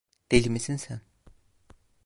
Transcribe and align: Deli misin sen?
Deli 0.31 0.49
misin 0.49 0.77
sen? 0.77 1.01